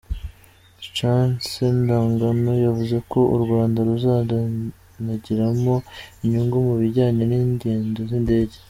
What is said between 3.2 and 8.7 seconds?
u Rwanda ruzanagiriramo inyungu mu bijyanye n’ingendo z’indege.